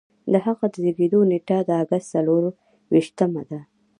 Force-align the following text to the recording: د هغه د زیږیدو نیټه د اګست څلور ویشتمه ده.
د 0.31 0.33
هغه 0.45 0.65
د 0.73 0.75
زیږیدو 0.83 1.19
نیټه 1.31 1.57
د 1.67 1.69
اګست 1.81 2.07
څلور 2.13 2.41
ویشتمه 2.91 3.43
ده. 3.49 3.59